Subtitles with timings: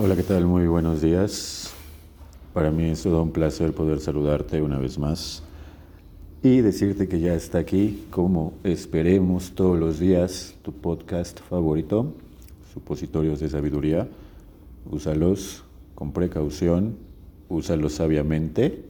[0.00, 0.46] Hola, ¿qué tal?
[0.46, 1.72] Muy buenos días.
[2.54, 5.42] Para mí es todo un placer poder saludarte una vez más
[6.40, 12.14] y decirte que ya está aquí, como esperemos todos los días, tu podcast favorito,
[12.72, 14.06] Supositorios de Sabiduría.
[14.88, 15.64] Úsalos
[15.96, 16.94] con precaución,
[17.48, 18.84] úsalos sabiamente,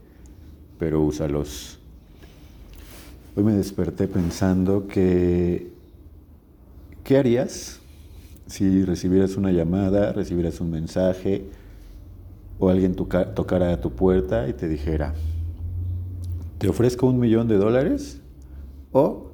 [0.78, 1.78] pero úsalos.
[3.34, 5.72] Hoy me desperté pensando que,
[7.02, 7.77] ¿qué harías
[8.48, 11.44] si recibieras una llamada, recibieras un mensaje
[12.58, 15.14] o alguien tocara a tu puerta y te dijera,
[16.58, 18.20] te ofrezco un millón de dólares
[18.90, 19.30] o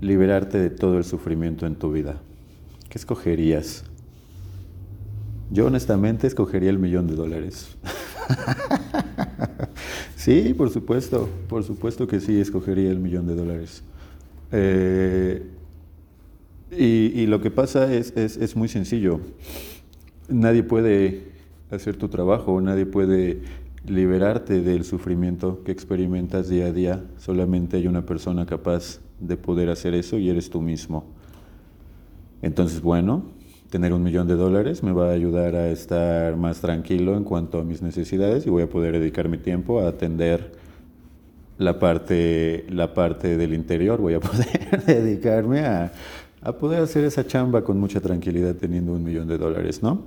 [0.00, 2.20] liberarte de todo el sufrimiento en tu vida.
[2.88, 3.84] ¿Qué escogerías?
[5.50, 7.76] Yo honestamente escogería el millón de dólares.
[10.16, 13.82] sí, por supuesto, por supuesto que sí, escogería el millón de dólares.
[14.52, 15.42] Eh,
[16.70, 19.20] y, lo que pasa es, es, muy sencillo.
[20.28, 21.32] Nadie puede
[21.70, 23.42] hacer tu trabajo, nadie puede
[23.86, 27.04] liberarte del sufrimiento que experimentas día a día.
[27.16, 31.04] Solamente hay una persona capaz de poder hacer eso y eres tú mismo.
[32.42, 33.24] Entonces, bueno,
[33.70, 37.58] tener un millón de dólares me va a ayudar a estar más tranquilo en cuanto
[37.58, 40.52] a mis necesidades y voy a poder dedicar mi tiempo a atender
[41.58, 44.00] la parte, la parte del interior.
[44.00, 45.92] Voy a poder dedicarme a
[46.40, 50.02] a poder hacer esa chamba con mucha tranquilidad teniendo un millón de dólares, ¿no?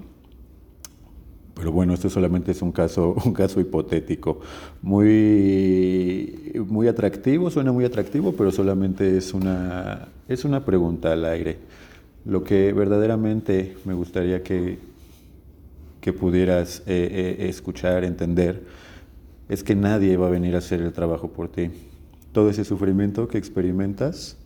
[1.62, 4.40] Pero bueno, esto solamente es un caso, un caso hipotético.
[4.82, 11.60] Muy, muy atractivo, suena muy atractivo, pero solamente es una, es una pregunta al aire.
[12.26, 14.80] Lo que verdaderamente me gustaría que,
[16.00, 18.64] que pudieras eh, eh, escuchar, entender,
[19.50, 21.70] es que nadie va a venir a hacer el trabajo por ti.
[22.32, 24.38] Todo ese sufrimiento que experimentas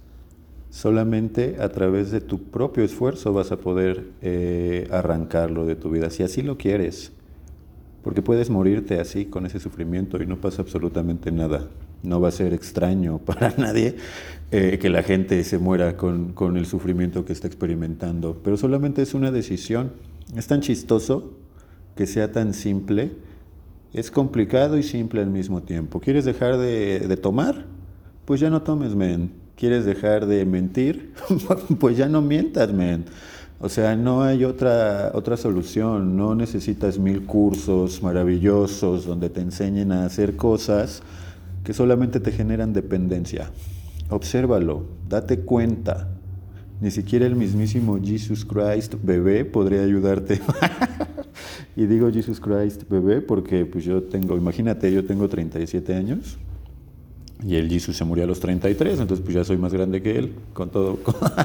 [0.76, 6.10] Solamente a través de tu propio esfuerzo vas a poder eh, arrancarlo de tu vida,
[6.10, 7.14] si así lo quieres.
[8.04, 11.70] Porque puedes morirte así, con ese sufrimiento, y no pasa absolutamente nada.
[12.04, 13.96] No va a ser extraño para nadie
[14.52, 18.42] eh, que la gente se muera con, con el sufrimiento que está experimentando.
[18.44, 19.94] Pero solamente es una decisión.
[20.36, 21.36] Es tan chistoso
[21.96, 23.14] que sea tan simple.
[23.94, 26.02] Es complicado y simple al mismo tiempo.
[26.02, 27.66] ¿Quieres dejar de, de tomar?
[28.26, 31.14] Pues ya no tomes, men ¿Quieres dejar de mentir?
[31.80, 33.06] pues ya no mientas, men.
[33.60, 36.18] O sea, no hay otra, otra solución.
[36.18, 41.04] No necesitas mil cursos maravillosos donde te enseñen a hacer cosas
[41.64, 43.50] que solamente te generan dependencia.
[44.10, 46.10] Obsérvalo, date cuenta.
[46.82, 50.42] Ni siquiera el mismísimo Jesus Christ bebé podría ayudarte.
[51.78, 56.38] y digo Jesus Christ bebé porque pues yo tengo, imagínate, yo tengo 37 años
[57.44, 60.18] y el Jesus se murió a los 33, entonces pues ya soy más grande que
[60.18, 60.34] él.
[60.54, 61.00] Con, todo,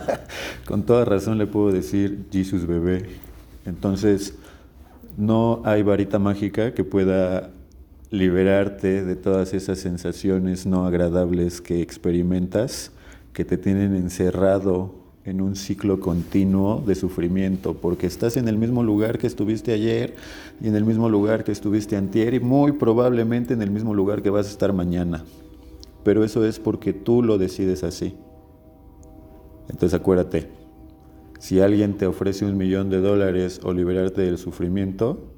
[0.67, 3.07] con, toda razón le puedo decir Jesus bebé.
[3.67, 4.35] Entonces,
[5.17, 7.51] no hay varita mágica que pueda
[8.11, 12.93] liberarte de todas esas sensaciones no agradables que experimentas,
[13.33, 18.83] que te tienen encerrado en un ciclo continuo de sufrimiento, porque estás en el mismo
[18.83, 20.17] lugar que estuviste ayer
[20.63, 24.23] y en el mismo lugar que estuviste antier y muy probablemente en el mismo lugar
[24.23, 25.23] que vas a estar mañana
[26.05, 28.17] pero eso es porque tú lo decides así.
[29.69, 30.49] Entonces acuérdate,
[31.39, 35.33] si alguien te ofrece un millón de dólares o liberarte del sufrimiento,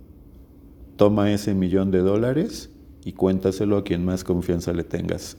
[0.96, 2.70] toma ese millón de dólares
[3.04, 5.36] y cuéntaselo a quien más confianza le tengas.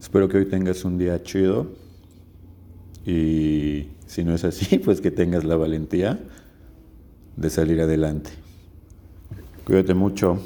[0.00, 1.68] Espero que hoy tengas un día chido
[3.04, 6.18] y si no es así, pues que tengas la valentía
[7.36, 8.30] de salir adelante.
[9.64, 10.40] Cuídate mucho.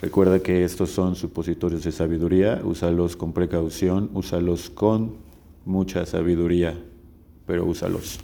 [0.00, 5.16] Recuerda que estos son supositorios de sabiduría, úsalos con precaución, úsalos con
[5.66, 6.74] mucha sabiduría,
[7.46, 8.18] pero úsalos.